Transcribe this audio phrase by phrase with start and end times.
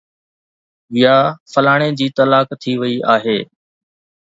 [1.01, 1.15] يا
[1.53, 3.39] فلاڻي جي طلاق ٿي وئي آهي